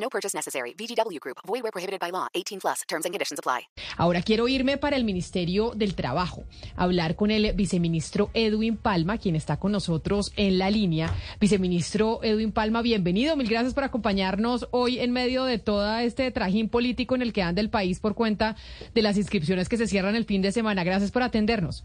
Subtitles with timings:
[0.00, 0.74] No purchase necessary.
[0.74, 1.38] VGW Group.
[1.46, 2.28] Void where prohibited by law.
[2.34, 2.82] 18 plus.
[2.88, 3.68] Terms and conditions apply.
[3.96, 6.44] Ahora quiero irme para el Ministerio del Trabajo,
[6.76, 11.12] hablar con el viceministro Edwin Palma, quien está con nosotros en la línea.
[11.40, 13.36] Viceministro Edwin Palma, bienvenido.
[13.36, 17.42] Mil gracias por acompañarnos hoy en medio de todo este trajín político en el que
[17.42, 18.56] anda el país por cuenta
[18.94, 20.84] de las inscripciones que se cierran el fin de semana.
[20.84, 21.84] Gracias por atendernos.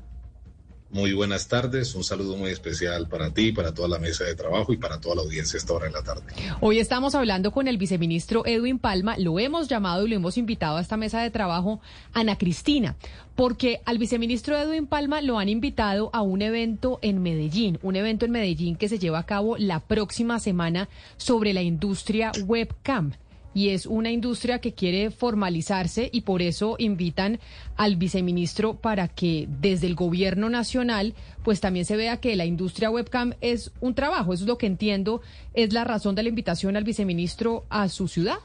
[0.93, 4.73] Muy buenas tardes, un saludo muy especial para ti, para toda la mesa de trabajo
[4.73, 6.21] y para toda la audiencia esta hora de la tarde.
[6.61, 10.77] Hoy estamos hablando con el viceministro Edwin Palma, lo hemos llamado y lo hemos invitado
[10.77, 11.81] a esta mesa de trabajo,
[12.13, 12.95] Ana Cristina,
[13.33, 18.25] porque al viceministro Edwin Palma lo han invitado a un evento en Medellín, un evento
[18.25, 23.13] en Medellín que se lleva a cabo la próxima semana sobre la industria webcam
[23.53, 27.39] y es una industria que quiere formalizarse y por eso invitan
[27.75, 32.89] al viceministro para que desde el gobierno nacional pues también se vea que la industria
[32.89, 34.33] webcam es un trabajo.
[34.33, 35.21] Eso es lo que entiendo,
[35.53, 38.37] es la razón de la invitación al viceministro a su ciudad.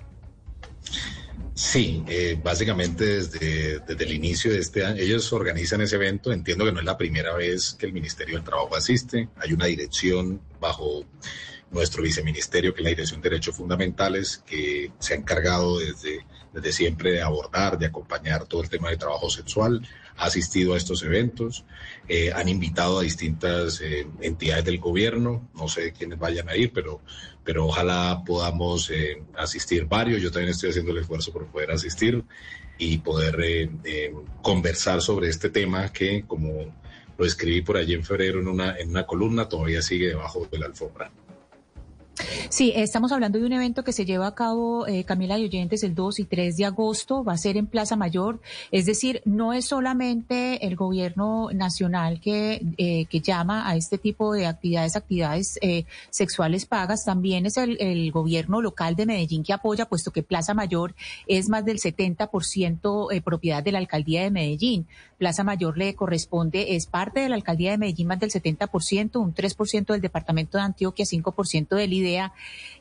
[1.54, 6.64] Sí, eh, básicamente desde, desde el inicio de este año, ellos organizan ese evento, entiendo
[6.64, 10.40] que no es la primera vez que el Ministerio del Trabajo asiste, hay una dirección
[10.60, 11.04] bajo
[11.70, 16.72] nuestro viceministerio, que es la Dirección de Derechos Fundamentales, que se ha encargado desde, desde
[16.72, 21.02] siempre de abordar, de acompañar todo el tema de trabajo sexual, ha asistido a estos
[21.02, 21.64] eventos,
[22.08, 26.72] eh, han invitado a distintas eh, entidades del gobierno, no sé quiénes vayan a ir,
[26.72, 27.00] pero,
[27.44, 32.24] pero ojalá podamos eh, asistir varios, yo también estoy haciendo el esfuerzo por poder asistir
[32.78, 33.70] y poder
[34.40, 36.72] conversar sobre este tema que, como
[37.18, 40.58] lo escribí por allí en febrero en una, en una columna, todavía sigue debajo de
[40.58, 41.10] la alfombra.
[42.50, 45.82] Sí, estamos hablando de un evento que se lleva a cabo, eh, Camila y Oyentes,
[45.82, 49.52] el 2 y 3 de agosto, va a ser en Plaza Mayor, es decir, no
[49.52, 55.58] es solamente el gobierno nacional que, eh, que llama a este tipo de actividades, actividades
[55.60, 60.22] eh, sexuales pagas, también es el, el, gobierno local de Medellín que apoya, puesto que
[60.22, 60.94] Plaza Mayor
[61.26, 64.86] es más del 70% eh, propiedad de la alcaldía de Medellín.
[65.18, 69.34] Plaza Mayor le corresponde, es parte de la alcaldía de Medellín más del 70%, un
[69.34, 72.32] 3% del departamento de Antioquia, 5% del IDEA,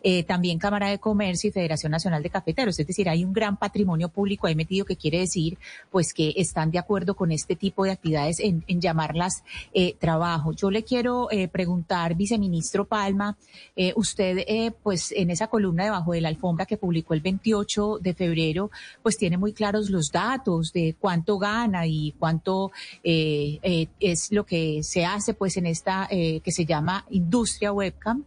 [0.03, 2.79] eh, también Cámara de Comercio y Federación Nacional de Cafeteros.
[2.79, 5.57] Es decir, hay un gran patrimonio público ahí metido que quiere decir
[5.91, 10.53] pues que están de acuerdo con este tipo de actividades en, llamarlas eh, trabajo.
[10.53, 13.37] Yo le quiero eh, preguntar, viceministro Palma,
[13.75, 17.99] eh, usted eh, pues en esa columna debajo de la alfombra que publicó el 28
[18.01, 22.71] de febrero, pues tiene muy claros los datos de cuánto gana y cuánto
[23.03, 28.23] es lo que se hace pues en esta que se llama industria webcam.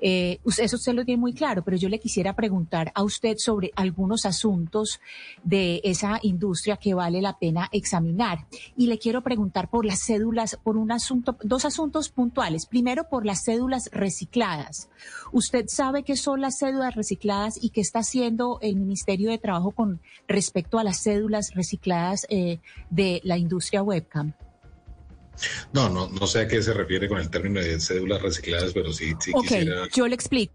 [0.00, 3.72] Eh, eso usted lo tiene muy claro, pero yo le quisiera preguntar a usted sobre
[3.76, 5.00] algunos asuntos
[5.42, 8.46] de esa industria que vale la pena examinar.
[8.76, 12.66] Y le quiero preguntar por las cédulas, por un asunto, dos asuntos puntuales.
[12.66, 14.88] Primero, por las cédulas recicladas.
[15.32, 19.70] ¿Usted sabe qué son las cédulas recicladas y qué está haciendo el Ministerio de Trabajo
[19.70, 24.34] con respecto a las cédulas recicladas eh, de la industria webcam?
[25.72, 28.92] No, no, no sé a qué se refiere con el término de cédulas recicladas, pero
[28.92, 29.88] sí, sí okay, quisiera...
[29.94, 30.52] yo le explico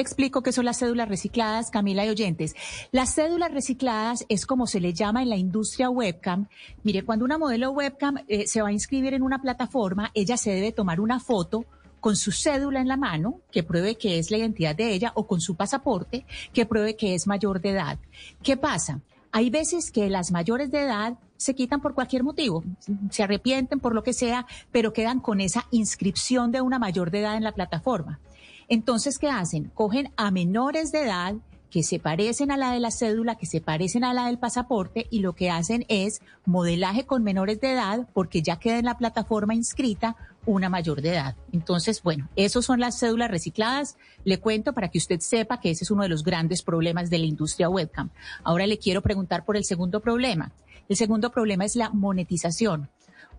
[0.00, 2.54] explico qué son las cédulas recicladas, Camila y oyentes.
[2.90, 6.48] Las cédulas recicladas es como se le llama en la industria webcam.
[6.82, 10.50] Mire, cuando una modelo webcam eh, se va a inscribir en una plataforma, ella se
[10.50, 11.66] debe tomar una foto
[12.00, 15.26] con su cédula en la mano, que pruebe que es la identidad de ella, o
[15.26, 17.98] con su pasaporte, que pruebe que es mayor de edad.
[18.42, 19.00] ¿Qué pasa?
[19.32, 22.64] Hay veces que las mayores de edad se quitan por cualquier motivo,
[23.10, 27.20] se arrepienten por lo que sea, pero quedan con esa inscripción de una mayor de
[27.20, 28.20] edad en la plataforma.
[28.68, 29.70] Entonces, ¿qué hacen?
[29.74, 31.34] Cogen a menores de edad
[31.70, 35.06] que se parecen a la de la cédula, que se parecen a la del pasaporte
[35.10, 38.98] y lo que hacen es modelaje con menores de edad porque ya queda en la
[38.98, 41.36] plataforma inscrita una mayor de edad.
[41.52, 43.96] Entonces, bueno, esos son las cédulas recicladas.
[44.24, 47.18] Le cuento para que usted sepa que ese es uno de los grandes problemas de
[47.18, 48.10] la industria webcam.
[48.42, 50.52] Ahora le quiero preguntar por el segundo problema.
[50.88, 52.90] El segundo problema es la monetización.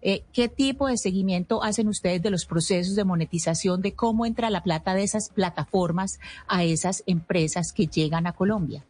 [0.02, 4.50] Eh, ¿Qué tipo de seguimiento hacen ustedes de los procesos de monetización, de cómo entra
[4.50, 8.86] la plata de esas plataformas a esas empresas que llegan a Colombia?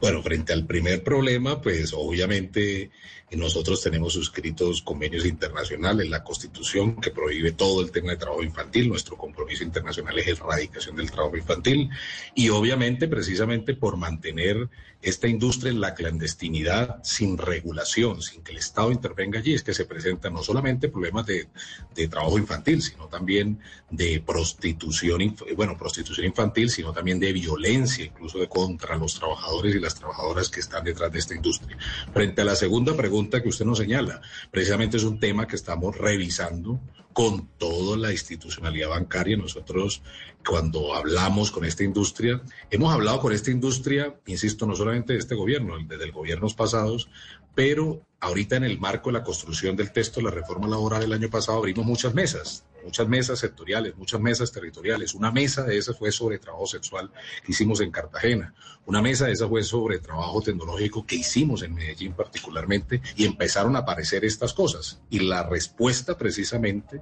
[0.00, 2.90] Bueno, frente al primer problema, pues obviamente
[3.32, 8.88] nosotros tenemos suscritos convenios internacionales, la Constitución que prohíbe todo el tema de trabajo infantil,
[8.88, 11.90] nuestro compromiso internacional es erradicación del trabajo infantil
[12.36, 14.68] y obviamente precisamente por mantener
[15.02, 19.74] esta industria en la clandestinidad sin regulación, sin que el Estado intervenga allí, es que
[19.74, 21.48] se presentan no solamente problemas de,
[21.94, 28.38] de trabajo infantil, sino también de prostitución, bueno, prostitución infantil, sino también de violencia, incluso
[28.38, 31.76] de contra los trabajadores y las trabajadoras que están detrás de esta industria.
[32.12, 34.20] Frente a la segunda pregunta, que usted nos señala.
[34.50, 36.80] Precisamente es un tema que estamos revisando
[37.12, 39.36] con toda la institucionalidad bancaria.
[39.36, 40.02] Nosotros,
[40.46, 45.34] cuando hablamos con esta industria, hemos hablado con esta industria, insisto, no solamente de este
[45.34, 47.08] gobierno, desde gobiernos pasados,
[47.54, 51.12] pero ahorita en el marco de la construcción del texto de la reforma laboral del
[51.14, 55.12] año pasado abrimos muchas mesas muchas mesas sectoriales, muchas mesas territoriales.
[55.14, 57.10] Una mesa de esas fue sobre trabajo sexual
[57.44, 58.54] que hicimos en Cartagena.
[58.86, 63.74] Una mesa de esas fue sobre trabajo tecnológico que hicimos en Medellín particularmente y empezaron
[63.74, 65.00] a aparecer estas cosas.
[65.10, 67.00] Y la respuesta precisamente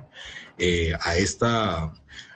[0.56, 1.92] eh, a esta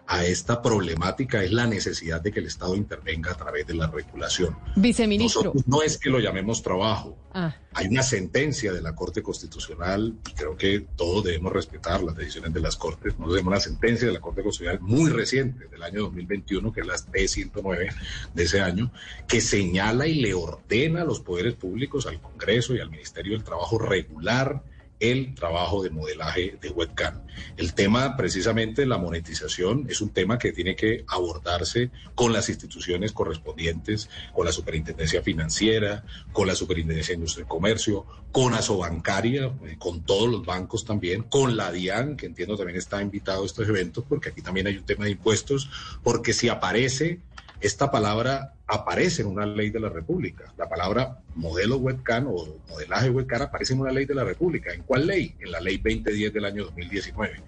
[0.09, 3.89] a esta problemática es la necesidad de que el Estado intervenga a través de la
[3.89, 4.57] regulación.
[4.75, 5.53] Viceministro.
[5.67, 7.15] no es que lo llamemos trabajo.
[7.35, 7.55] Ah.
[7.75, 12.55] Hay una sentencia de la Corte Constitucional y creo que todos debemos respetar las decisiones
[12.55, 13.13] de las Cortes.
[13.19, 16.87] Nosotros tenemos una sentencia de la Corte Constitucional muy reciente, del año 2021, que es
[16.87, 17.95] la P109
[18.33, 18.91] de ese año,
[19.29, 23.45] que señala y le ordena a los poderes públicos, al Congreso y al Ministerio del
[23.45, 24.63] Trabajo regular
[25.01, 27.23] el trabajo de modelaje de webcam.
[27.57, 33.13] El tema precisamente la monetización es un tema que tiene que abordarse con las instituciones
[33.13, 39.77] correspondientes, con la Superintendencia Financiera, con la Superintendencia de Industria y Comercio, con Asobancaria, eh,
[39.79, 43.69] con todos los bancos también, con la DIAN, que entiendo también está invitado a estos
[43.69, 45.71] eventos, porque aquí también hay un tema de impuestos,
[46.03, 47.21] porque si aparece
[47.61, 50.53] esta palabra aparece en una ley de la República.
[50.57, 54.73] La palabra modelo webcam o modelaje webcam aparece en una ley de la República.
[54.73, 55.35] ¿En cuál ley?
[55.41, 57.43] En la ley 2010 del año 2019.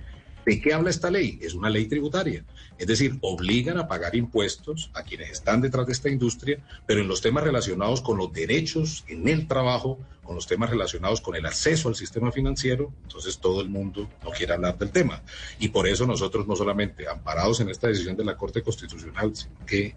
[0.44, 1.38] ¿De qué habla esta ley?
[1.42, 2.44] Es una ley tributaria.
[2.78, 7.08] Es decir, obligan a pagar impuestos a quienes están detrás de esta industria, pero en
[7.08, 11.44] los temas relacionados con los derechos en el trabajo, con los temas relacionados con el
[11.44, 15.22] acceso al sistema financiero, entonces todo el mundo no quiere hablar del tema.
[15.58, 19.54] Y por eso nosotros no solamente amparados en esta decisión de la Corte Constitucional, sino
[19.66, 19.94] que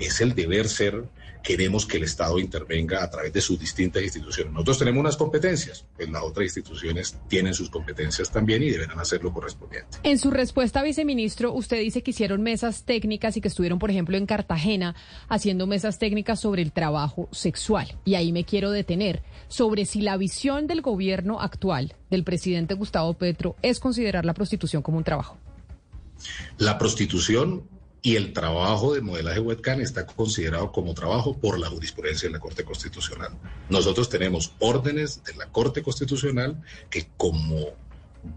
[0.00, 1.04] es el deber ser
[1.44, 4.52] queremos que el Estado intervenga a través de sus distintas instituciones.
[4.52, 9.22] Nosotros tenemos unas competencias, pues las otras instituciones tienen sus competencias también y deberán hacer
[9.22, 9.98] lo correspondiente.
[10.02, 14.16] En su respuesta, viceministro, usted dice que hicieron mesas técnicas y que estuvieron, por ejemplo,
[14.16, 14.96] en Cartagena
[15.28, 17.94] haciendo mesas técnicas sobre el trabajo sexual.
[18.06, 23.12] Y ahí me quiero detener sobre si la visión del gobierno actual del presidente Gustavo
[23.14, 25.36] Petro es considerar la prostitución como un trabajo.
[26.56, 27.68] La prostitución
[28.04, 32.38] y el trabajo de modelaje webcam está considerado como trabajo por la jurisprudencia de la
[32.38, 33.30] Corte Constitucional.
[33.70, 37.70] Nosotros tenemos órdenes de la Corte Constitucional que como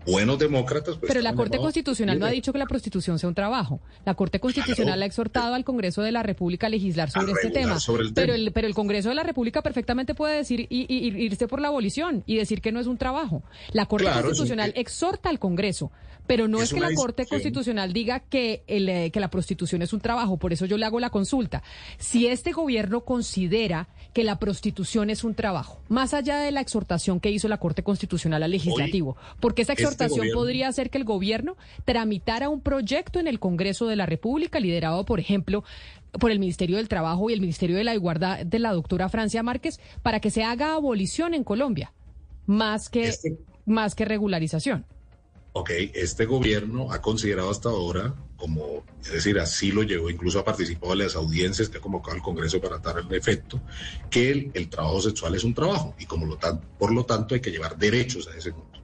[0.05, 0.97] buenos demócratas.
[0.97, 3.79] Pues, Pero la Corte Constitucional no ha dicho que la prostitución sea un trabajo.
[4.05, 7.77] La Corte Constitucional ha exhortado al Congreso de la República a legislar sobre este tema.
[8.13, 10.85] pero, El, pero el Congreso de la República perfectamente puede decir y,
[11.23, 13.43] irse por la abolición y decir que no es un trabajo.
[13.71, 15.91] La Corte Constitucional exhorta al Congreso,
[16.27, 20.01] pero no es, que la Corte Constitucional diga que, eh, que la prostitución es un
[20.01, 20.37] trabajo.
[20.37, 21.63] Por eso yo le hago la consulta.
[21.97, 27.19] Si este gobierno considera que la prostitución es un trabajo, más allá de la exhortación
[27.19, 31.03] que hizo la Corte Constitucional al legislativo, porque esa este exhortación podría hacer que el
[31.03, 35.63] gobierno tramitara un proyecto en el Congreso de la República, liderado, por ejemplo,
[36.19, 39.43] por el Ministerio del Trabajo y el Ministerio de la Igualdad de la doctora Francia
[39.43, 41.93] Márquez, para que se haga abolición en Colombia,
[42.45, 44.85] más que, este más que regularización.
[45.53, 50.45] Ok, este gobierno ha considerado hasta ahora, como, es decir, así lo llevó, incluso ha
[50.45, 53.59] participado en las audiencias que ha convocado el Congreso para dar el efecto,
[54.09, 56.37] que el, trabajo sexual es un trabajo y como lo
[56.77, 58.76] por lo tanto hay que llevar derechos a ese mundo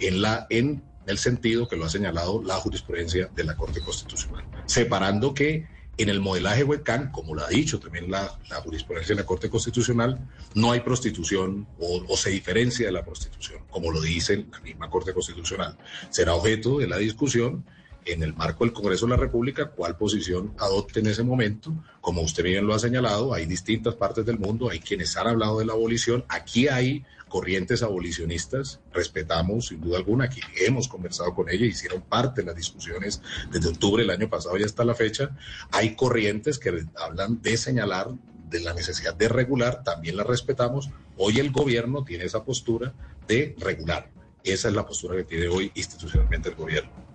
[0.00, 4.44] en, la, en el sentido que lo ha señalado la jurisprudencia de la Corte Constitucional,
[4.66, 5.66] separando que
[5.96, 10.18] en el modelaje webcam, como lo ha dicho también la, jurisprudencia de la Corte Constitucional,
[10.54, 14.88] no hay prostitución o, o, se diferencia de la prostitución, como lo dice la misma
[14.88, 15.76] Corte Constitucional.
[16.08, 17.64] Será objeto de la discusión
[18.04, 21.72] en el marco del Congreso de la República cuál posición adopte en ese momento.
[22.00, 25.58] Como usted bien lo ha señalado, hay distintas partes del mundo, hay quienes han hablado
[25.58, 31.48] de la abolición, aquí hay corrientes abolicionistas, respetamos sin duda alguna, aquí hemos conversado con
[31.48, 35.30] ellas, hicieron parte de las discusiones desde octubre del año pasado y hasta la fecha,
[35.70, 38.08] hay corrientes que hablan de señalar
[38.50, 42.92] de la necesidad de regular, también la respetamos, hoy el gobierno tiene esa postura
[43.26, 44.10] de regular,
[44.44, 47.09] esa es la postura que tiene hoy institucionalmente el gobierno.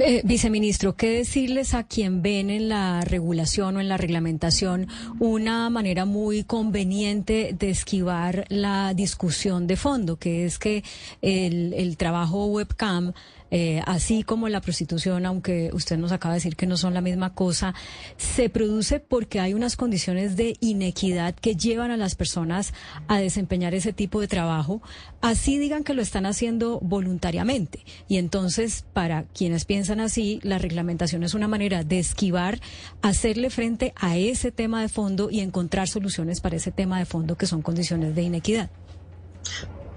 [0.00, 5.68] Eh, viceministro, ¿qué decirles a quien ven en la regulación o en la reglamentación una
[5.68, 10.82] manera muy conveniente de esquivar la discusión de fondo, que es que
[11.20, 13.12] el, el trabajo webcam
[13.54, 17.02] eh, así como la prostitución, aunque usted nos acaba de decir que no son la
[17.02, 17.74] misma cosa,
[18.16, 22.72] se produce porque hay unas condiciones de inequidad que llevan a las personas
[23.08, 24.80] a desempeñar ese tipo de trabajo,
[25.20, 27.84] así digan que lo están haciendo voluntariamente.
[28.08, 32.58] Y entonces, para quienes piensan así, la reglamentación es una manera de esquivar,
[33.02, 37.36] hacerle frente a ese tema de fondo y encontrar soluciones para ese tema de fondo
[37.36, 38.70] que son condiciones de inequidad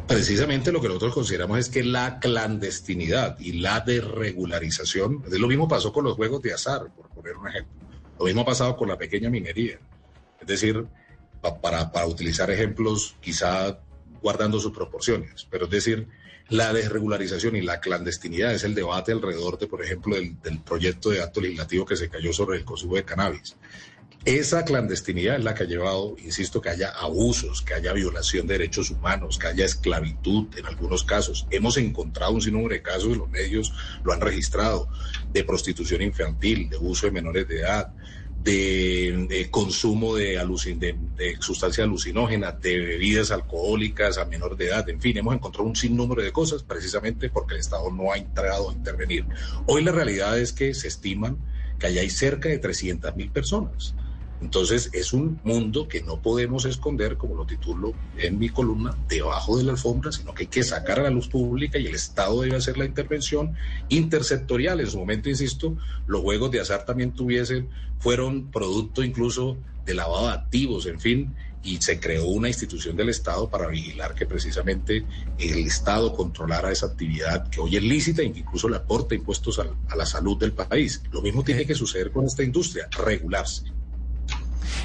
[0.08, 5.68] precisamente lo que nosotros consideramos es que la clandestinidad y la desregularización, es lo mismo
[5.68, 7.74] pasó con los juegos de azar, por poner un ejemplo.
[8.20, 9.80] Lo mismo ha pasado con la pequeña minería.
[10.40, 10.86] Es decir,
[11.62, 13.80] para, para utilizar ejemplos quizá
[14.22, 16.08] guardando sus proporciones, pero es decir,
[16.50, 21.10] la desregularización y la clandestinidad es el debate alrededor de, por ejemplo, del, del proyecto
[21.10, 23.56] de acto legislativo que se cayó sobre el consumo de cannabis.
[24.26, 28.56] Esa clandestinidad es la que ha llevado, insisto, que haya abusos, que haya violación de
[28.56, 31.46] derechos humanos, que haya esclavitud en algunos casos.
[31.52, 33.72] Hemos encontrado un sinnúmero de casos, los medios
[34.04, 34.90] lo han registrado,
[35.32, 37.94] de prostitución infantil, de uso de menores de edad,
[38.44, 40.40] de, consumo de,
[40.80, 44.90] de, sustancias alucinógenas, de bebidas alcohólicas a menor de edad.
[44.90, 48.72] En fin, hemos encontrado un sinnúmero de cosas precisamente porque el Estado no ha entrado
[48.72, 49.28] a intervenir.
[49.68, 51.38] Hoy la realidad es que se estiman
[51.78, 53.94] que allá hay cerca de 300 mil personas
[54.42, 59.58] entonces es un mundo que no podemos esconder, como lo titulo en mi columna, debajo
[59.58, 62.42] de la alfombra, sino que hay que sacar a la luz pública y el Estado
[62.42, 63.56] debe hacer la intervención
[63.90, 64.80] intersectorial.
[64.82, 70.28] En su momento, insisto, los juegos de azar también tuviesen, fueron producto incluso de lavado
[70.28, 75.06] de activos, en fin, y se creó una institución del Estado para vigilar que precisamente
[75.40, 79.66] el Estado controlara esa actividad que hoy es lícita e incluso le aporta impuestos a,
[79.90, 81.02] a la salud del país.
[81.12, 83.75] Lo mismo tiene que suceder con esta industria, regularse.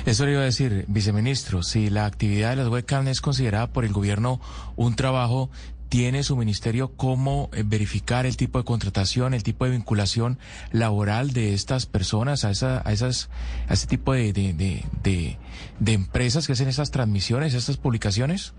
[0.06, 3.84] Eso le iba a decir, viceministro, si la actividad de las webcam es considerada por
[3.84, 4.40] el gobierno
[4.76, 5.50] un trabajo,
[5.90, 10.38] ¿tiene su ministerio cómo eh, verificar el tipo de contratación, el tipo de vinculación
[10.70, 13.28] laboral de estas personas a, esa, a, esas,
[13.68, 18.54] a ese tipo de, de, de, empresas que hacen esas transmisiones, estas publicaciones?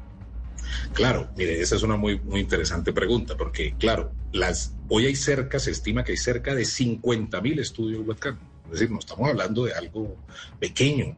[0.93, 5.59] Claro, mire, esa es una muy, muy interesante pregunta, porque claro, las, hoy hay cerca,
[5.59, 8.37] se estima que hay cerca de 50 mil estudios webcam.
[8.71, 10.15] Es decir, no estamos hablando de algo
[10.59, 11.17] pequeño.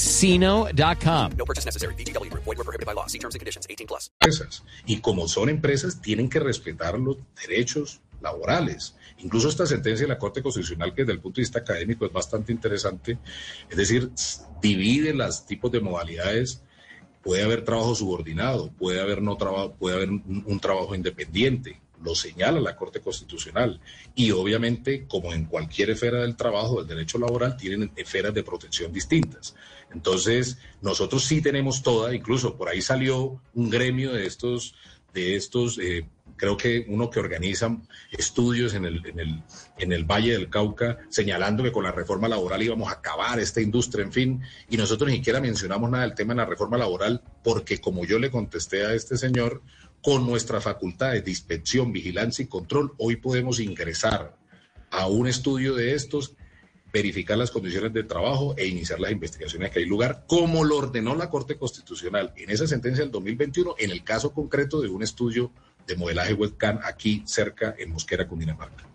[0.01, 1.37] ChumbaCasino.com.
[1.37, 1.95] No purchase necessary.
[1.95, 2.33] BGW.
[2.33, 3.07] Void were prohibited by law.
[3.07, 3.67] See terms and conditions.
[3.69, 4.09] 18 plus.
[4.85, 7.17] Y como son empresas, tienen que respetar los
[7.47, 8.95] derechos laborales.
[9.19, 12.11] Incluso esta sentencia de la Corte Constitucional, que desde el punto de vista académico es
[12.11, 13.19] bastante interesante,
[13.69, 14.09] es decir,
[14.61, 16.63] divide los tipos de modalidades
[17.21, 22.15] puede haber trabajo subordinado, puede haber no trabajo, puede haber un, un, trabajo independiente, lo
[22.15, 23.79] señala la Corte Constitucional.
[24.15, 28.91] Y obviamente, como en cualquier esfera del trabajo, del derecho laboral, tienen esferas de protección
[28.91, 29.55] distintas.
[29.93, 34.75] Entonces, nosotros sí tenemos toda, incluso por ahí salió un gremio de estos,
[35.13, 36.07] de estos, eh,
[36.37, 37.77] creo que uno que organiza
[38.11, 39.43] estudios en el, en, el,
[39.77, 43.61] en el Valle del Cauca, señalando que con la reforma laboral íbamos a acabar esta
[43.61, 47.21] industria, en fin, y nosotros ni siquiera mencionamos nada del tema de la reforma laboral,
[47.43, 49.61] porque como yo le contesté a este señor,
[50.01, 54.35] con nuestras facultades de inspección, vigilancia y control, hoy podemos ingresar
[54.89, 56.35] a un estudio de estos,
[56.91, 61.15] verificar las condiciones de trabajo e iniciar las investigaciones que hay lugar, como lo ordenó
[61.15, 65.51] la Corte Constitucional en esa sentencia del 2021, en el caso concreto de un estudio
[65.87, 68.87] de modelaje webcam aquí cerca en Mosquera, Cundinamarca.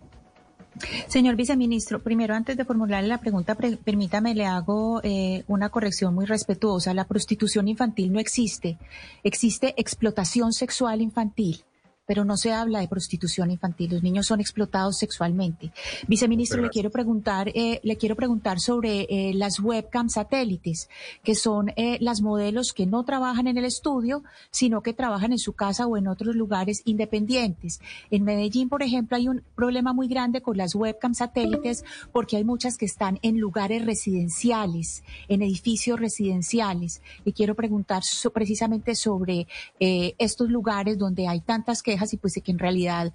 [1.08, 6.26] Señor viceministro, primero antes de formularle la pregunta, permítame, le hago eh, una corrección muy
[6.26, 6.92] respetuosa.
[6.92, 8.76] La prostitución infantil no existe.
[9.22, 11.64] Existe explotación sexual infantil
[12.06, 13.92] pero no se habla de prostitución infantil.
[13.92, 15.72] Los niños son explotados sexualmente.
[16.06, 20.88] Viceministro, le quiero preguntar, eh, le quiero preguntar sobre eh, las webcam satélites,
[21.24, 25.38] que son eh, las modelos que no trabajan en el estudio, sino que trabajan en
[25.38, 27.80] su casa o en otros lugares independientes.
[28.10, 32.44] En Medellín, por ejemplo, hay un problema muy grande con las webcam satélites porque hay
[32.44, 37.02] muchas que están en lugares residenciales, en edificios residenciales.
[37.24, 39.46] Y quiero preguntar precisamente sobre
[39.78, 43.12] estos lugares donde hay tantas que y pues que en realidad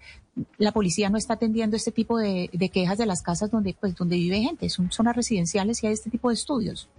[0.57, 4.15] la policía no está atendiendo este tipo de, quejas de las casas donde, pues, donde
[4.15, 4.69] vive gente.
[4.69, 6.89] Son zonas residenciales y hay este tipo de estudios.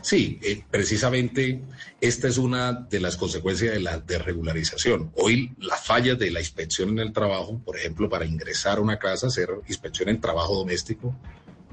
[0.00, 1.60] Sí, eh, precisamente
[2.00, 5.12] esta es una de las consecuencias de la desregularización.
[5.16, 8.98] Hoy la falla de la inspección en el trabajo, por ejemplo, para ingresar a una
[8.98, 11.14] casa, hacer inspección en trabajo doméstico,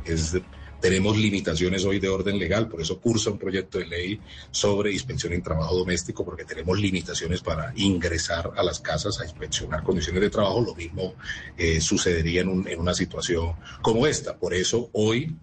[0.03, 0.35] es
[0.83, 4.19] tenemos limitaciones hoy de orden legal, por eso cursa un proyecto de ley
[4.51, 9.81] sobre inspección en trabajo doméstico, porque tenemos limitaciones para ingresar a las casas a inspeccionar
[9.81, 10.59] condiciones de trabajo.
[10.59, 11.15] Lo mismo
[11.57, 14.35] eh, sucedería en, una situación como esta.
[14.35, 15.33] Por eso hoy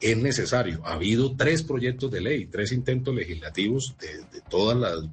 [0.00, 0.84] es necesario.
[0.84, 5.08] Ha habido tres proyectos de ley, tres intentos legislativos de, todas las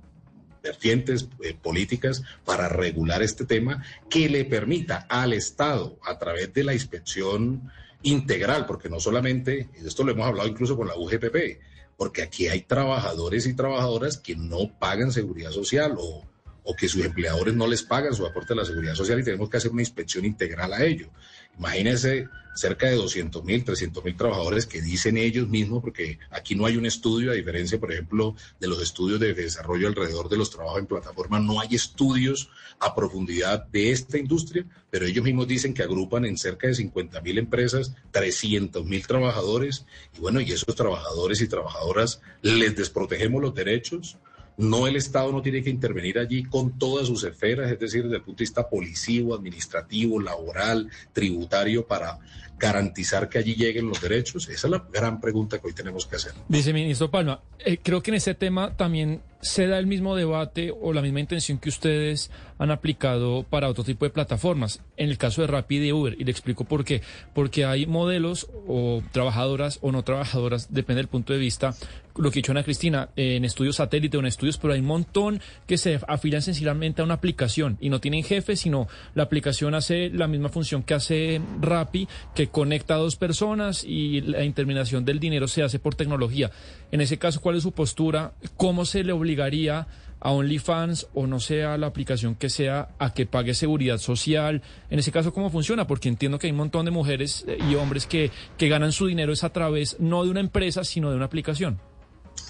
[0.63, 6.63] vertientes eh, políticas para regular este tema que le permita al Estado, a través de
[6.63, 7.69] la inspección
[8.08, 11.60] integral, porque no solamente, esto lo hemos hablado incluso con la UGPP,
[11.96, 16.24] porque aquí hay trabajadores y trabajadoras que no pagan seguridad social o,
[16.64, 19.50] o que sus empleadores no les pagan su aporte a la seguridad social y tenemos
[19.50, 21.10] que hacer una inspección integral a ello.
[21.58, 26.66] Imagínense cerca de 200 mil, 300 mil trabajadores que dicen ellos mismos, porque aquí no
[26.66, 30.50] hay un estudio, a diferencia, por ejemplo, de los estudios de desarrollo alrededor de los
[30.50, 32.50] trabajos en plataforma, no hay estudios
[32.80, 37.22] a profundidad de esta industria, pero ellos mismos dicen que agrupan en cerca de 50
[37.22, 39.86] mil empresas 300 mil trabajadores,
[40.18, 44.18] y bueno, y esos trabajadores y trabajadoras les desprotegemos los derechos,
[44.58, 48.18] no el Estado no tiene que intervenir allí con todas sus esferas, es decir, desde
[48.18, 52.20] el punto de vista policivo, administrativo, laboral, tributario, para
[52.58, 54.50] garantizar que allí lleguen los derechos?
[54.50, 56.34] Esa es la gran pregunta que hoy tenemos que hacer.
[56.48, 60.94] Viceministro Palma, eh, creo que en ese tema también se da el mismo debate o
[60.94, 64.82] la misma intención que ustedes han aplicado para otro tipo de plataformas.
[64.98, 67.01] En el caso de Rapid y Uber, y le explico por qué.
[67.34, 71.75] Porque hay modelos o trabajadoras o no trabajadoras, depende del punto de vista,
[72.17, 74.88] lo que ha dicho Ana Cristina, en estudios satélite o en estudios, pero hay un
[74.88, 79.75] montón que se afilian sencillamente a una aplicación y no tienen jefe, sino la aplicación
[79.75, 85.06] hace la misma función que hace Rappi, que conecta a dos personas y la interminación
[85.06, 86.51] del dinero se hace por tecnología.
[86.91, 88.34] En ese caso, ¿cuál es su postura?
[88.56, 89.88] ¿Cómo se le obligaría
[90.20, 94.62] a OnlyFans o no sea la aplicación que sea a que pague seguridad social?
[94.89, 95.88] En ese caso, ¿cómo funciona?
[95.88, 99.08] Porque entiendo que hay un montón de mujeres eh, y hombres que, que ganan su
[99.08, 101.79] dinero es a través no de una empresa, sino de una aplicación.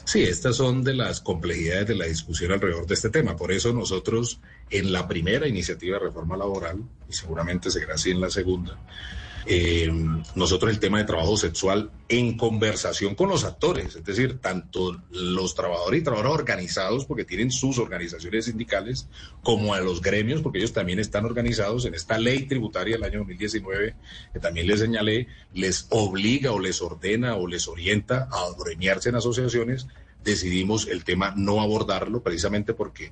[0.05, 3.35] Sí, estas son de las complejidades de la discusión alrededor de este tema.
[3.35, 8.21] Por eso nosotros en la primera iniciativa de reforma laboral, y seguramente será así en
[8.21, 8.77] la segunda,
[9.47, 9.91] eh,
[10.35, 15.55] nosotros el tema de trabajo sexual en conversación con los actores, es decir, tanto los
[15.55, 19.07] trabajadores y trabajadoras organizados, porque tienen sus organizaciones sindicales,
[19.43, 23.19] como a los gremios, porque ellos también están organizados en esta ley tributaria del año
[23.19, 23.95] 2019,
[24.33, 29.15] que también les señalé, les obliga o les ordena o les orienta a agremiarse en
[29.15, 29.87] asociaciones
[30.23, 33.11] decidimos el tema no abordarlo precisamente porque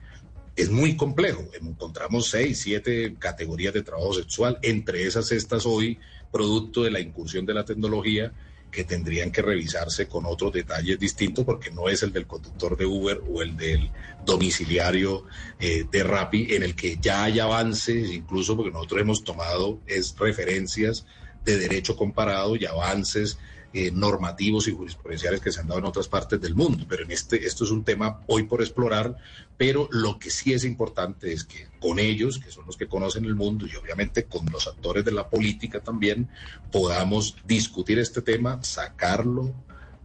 [0.55, 1.43] es muy complejo.
[1.61, 5.99] Encontramos seis, siete categorías de trabajo sexual, entre esas estas hoy
[6.35, 8.33] producto de la incursión de la tecnología
[8.69, 12.85] que tendrían que revisarse con otros detalles distintos porque no es el del conductor de
[12.85, 13.89] Uber o el del
[14.25, 15.23] domiciliario
[15.61, 20.13] eh, de Rappi en el que ya hay avances, incluso porque nosotros hemos tomado es
[20.19, 21.05] referencias
[21.45, 23.37] de derecho comparado y avances
[23.77, 26.85] eh, normativos y jurisprudenciales que se han dado en otras partes del mundo.
[26.87, 29.17] Pero en este, esto es un tema hoy por explorar,
[29.57, 33.25] pero lo que sí es importante es que con ellos, que son los que conocen
[33.25, 36.29] el mundo, y obviamente con los actores de la política también,
[36.71, 39.53] podamos discutir este tema, sacarlo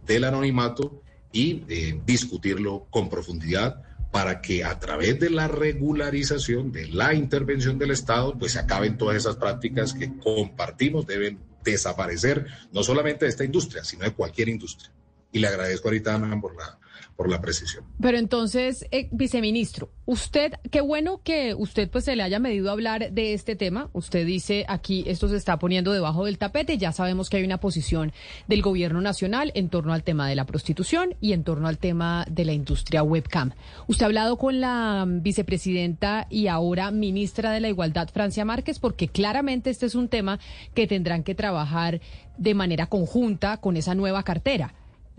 [0.05, 6.89] del anonimato y eh, discutirlo con profundidad para que a través de la regularización, de
[6.89, 12.83] la intervención del Estado, pues se acaben todas esas prácticas que compartimos, deben desaparecer, no
[12.83, 14.91] solamente de esta industria, sino de cualquier industria.
[15.31, 16.77] Y le agradezco ahorita Ana por la
[17.21, 17.83] por la precisión.
[18.01, 23.11] Pero entonces, eh, viceministro, usted, qué bueno que usted pues se le haya medido hablar
[23.11, 23.91] de este tema.
[23.93, 26.79] Usted dice aquí esto se está poniendo debajo del tapete.
[26.79, 28.11] Ya sabemos que hay una posición
[28.47, 32.25] del gobierno nacional en torno al tema de la prostitución y en torno al tema
[32.27, 33.51] de la industria webcam.
[33.85, 39.09] Usted ha hablado con la vicepresidenta y ahora ministra de la Igualdad, Francia Márquez, porque
[39.09, 40.39] claramente este es un tema
[40.73, 42.01] que tendrán que trabajar
[42.37, 44.73] de manera conjunta con esa nueva cartera.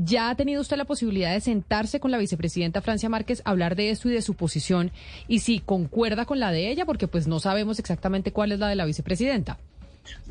[0.05, 3.91] ¿Ya ha tenido usted la posibilidad de sentarse con la vicepresidenta Francia Márquez, hablar de
[3.91, 4.91] esto y de su posición?
[5.29, 8.69] Y si concuerda con la de ella, porque pues no sabemos exactamente cuál es la
[8.69, 9.59] de la vicepresidenta.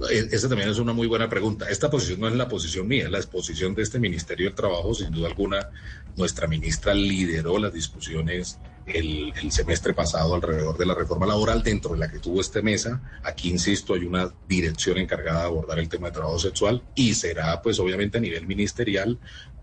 [0.10, 1.70] E, esa también es una muy buena pregunta.
[1.70, 4.94] Esta posición no es la posición mía, es la exposición de este Ministerio del Trabajo.
[4.94, 5.70] Sin duda alguna,
[6.18, 12.00] nuestra ministra lideró las discusiones el, semestre pasado alrededor de la reforma laboral dentro de
[12.00, 13.02] la que tuvo esta mesa.
[13.24, 17.62] Aquí, insisto, hay una dirección encargada de abordar el tema de trabajo sexual y será,
[17.62, 19.20] pues, obviamente a nivel ministerial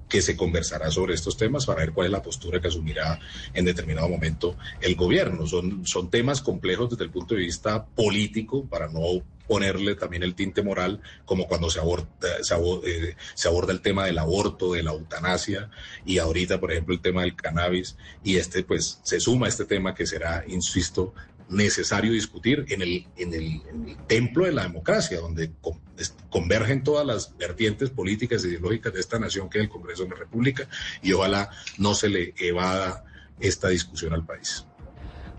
[0.09, 3.19] que se conversará sobre estos temas para ver cuál es la postura que asumirá
[3.55, 5.47] en determinado momento el gobierno.
[5.47, 10.35] Son, son temas complejos desde el punto de vista político, para no ponerle también el
[10.35, 13.17] tinte moral, como cuando se eh,
[13.47, 15.71] aborda el tema del aborto, de la eutanasia,
[16.05, 19.65] y ahorita, por ejemplo, el tema del cannabis, y este, pues, se suma a este
[19.65, 21.15] tema que será, insisto,
[21.49, 23.63] necesario discutir en el, en el,
[24.07, 25.51] templo de la democracia, donde
[26.31, 30.11] convergen todas las vertientes políticas e ideológicas de esta nación que es el Congreso de
[30.11, 30.69] la República,
[31.03, 33.05] y ojalá no se le evada
[33.41, 34.65] esta discusión al país.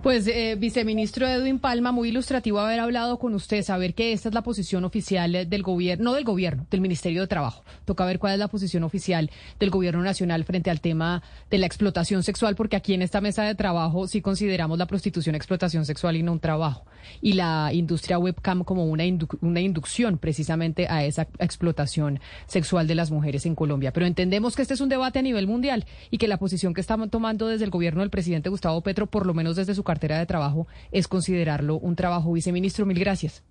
[0.02, 4.36] Pues, eh, viceministro Edwin Palma, muy ilustrativo haber hablado con usted, saber que esta es
[4.36, 7.66] la posición oficial del gobierno, no del gobierno, del Ministerio de Trabajo.
[7.84, 11.66] Toca ver cuál es la posición oficial del gobierno nacional frente al tema de la
[11.66, 16.16] explotación sexual, porque aquí en esta mesa de trabajo sí consideramos la prostitución explotación sexual
[16.16, 16.86] y no un trabajo.
[17.22, 19.04] Y la industria webcam como una,
[19.42, 23.94] una inducción precisamente a esa explotación sexual de las mujeres en Colombia.
[23.94, 26.82] Pero entendemos que este es un debate a nivel mundial y que la posición que
[26.82, 30.20] estamos tomando desde el gobierno del presidente Gustavo Petro, por lo menos desde su cartera
[30.20, 32.34] de trabajo es considerarlo un trabajo.
[32.34, 33.44] Viceministro, mil gracias.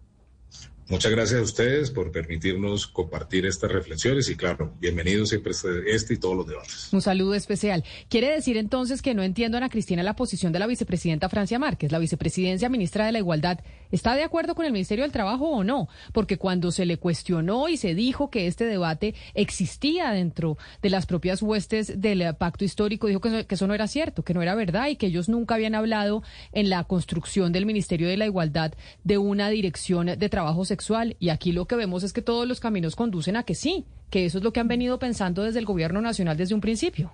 [0.89, 6.15] Muchas gracias a ustedes por permitirnos compartir estas reflexiones y claro, bienvenidos siempre a este
[6.15, 6.89] y todos los debates.
[6.93, 7.85] Un saludo especial.
[8.09, 11.93] Quiere decir entonces que no entiendo, Ana Cristina, la posición de la vicepresidenta Francia Márquez,
[11.93, 13.61] la vicepresidencia ministra de la Igualdad.
[13.91, 15.89] ¿Está de acuerdo con el Ministerio del Trabajo o no?
[16.13, 21.07] Porque cuando se le cuestionó y se dijo que este debate existía dentro de las
[21.07, 24.89] propias huestes del pacto histórico, dijo que eso no era cierto, que no era verdad
[24.89, 26.23] y que ellos nunca habían hablado
[26.53, 28.75] en la construcción del Ministerio de la Igualdad
[29.05, 32.61] de una dirección de trabajo sexual y aquí lo que vemos es que todos los
[32.61, 35.65] caminos conducen a que sí, que eso es lo que han venido pensando desde el
[35.65, 37.13] gobierno nacional desde un principio.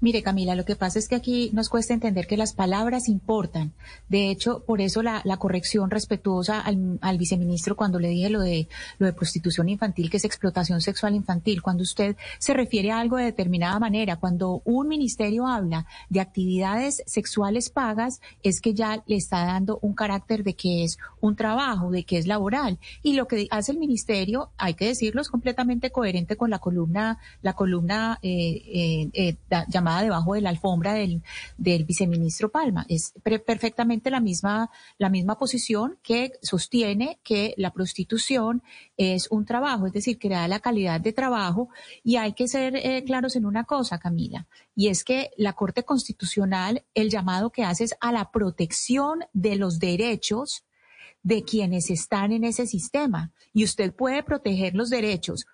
[0.00, 3.72] Mire, Camila, lo que pasa es que aquí nos cuesta entender que las palabras importan.
[4.08, 8.68] De hecho, por eso la, corrección respetuosa al, al, viceministro cuando le dije lo de,
[8.98, 11.62] lo de prostitución infantil, que es explotación sexual infantil.
[11.62, 17.02] Cuando usted se refiere a algo de determinada manera, cuando un ministerio habla de actividades
[17.06, 21.90] sexuales pagas, es que ya le está dando un carácter de que es un trabajo,
[21.90, 22.78] de que es laboral.
[23.02, 27.18] Y lo que hace el ministerio, hay que decirlo, es completamente coherente con la columna,
[27.42, 29.36] la columna eh, eh, eh
[29.68, 31.22] llamada debajo de la alfombra del,
[31.56, 32.86] del viceministro Palma.
[32.88, 38.62] Es perfectamente la misma, la misma posición que sostiene que la prostitución
[38.96, 41.68] es un trabajo, es decir, que da la calidad de trabajo.
[42.02, 45.84] Y hay que ser eh, claros en una cosa, Camila, y es que la Corte
[45.84, 50.64] Constitucional, el llamado que hace es a la protección de los derechos
[51.22, 53.32] de quienes están en ese sistema.
[53.52, 55.46] Y usted puede proteger los derechos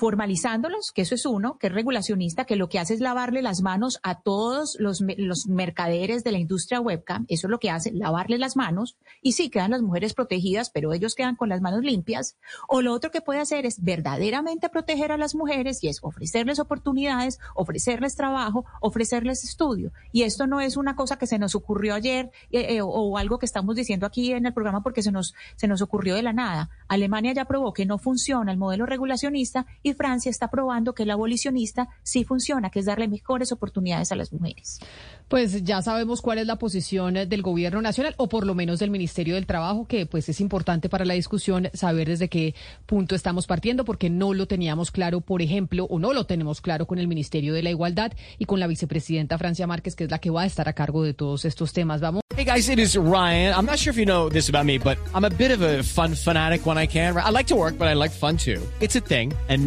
[0.00, 3.60] formalizándolos, que eso es uno, que es regulacionista, que lo que hace es lavarle las
[3.60, 7.92] manos a todos los, los mercaderes de la industria webcam, eso es lo que hace,
[7.92, 11.82] lavarle las manos, y sí, quedan las mujeres protegidas, pero ellos quedan con las manos
[11.82, 12.38] limpias.
[12.66, 16.58] O lo otro que puede hacer es verdaderamente proteger a las mujeres y es ofrecerles
[16.60, 19.92] oportunidades, ofrecerles trabajo, ofrecerles estudio.
[20.12, 23.38] Y esto no es una cosa que se nos ocurrió ayer eh, eh, o, algo
[23.38, 26.32] que estamos diciendo aquí en el programa porque se nos, se nos ocurrió de la
[26.32, 26.70] nada.
[26.88, 31.10] Alemania ya probó que no funciona el modelo regulacionista y Francia está probando que el
[31.10, 34.80] abolicionista sí funciona, que es darle mejores oportunidades a las mujeres.
[35.28, 38.90] Pues ya sabemos cuál es la posición del gobierno nacional o por lo menos del
[38.90, 42.54] Ministerio del Trabajo, que pues es importante para la discusión saber desde qué
[42.86, 46.86] punto estamos partiendo, porque no lo teníamos claro, por ejemplo, o no lo tenemos claro
[46.86, 50.18] con el Ministerio de la Igualdad y con la vicepresidenta Francia Márquez, que es la
[50.18, 52.00] que va a estar a cargo de todos estos temas.
[52.00, 52.22] Vamos.
[52.36, 53.54] Hey guys, it is Ryan.
[53.54, 55.82] I'm not sure if you know this about me, but I'm a bit of a
[55.82, 57.14] fun fanatic when I can.
[57.16, 58.62] I like to work, but I like fun too.
[58.80, 59.34] It's a thing.
[59.48, 59.66] And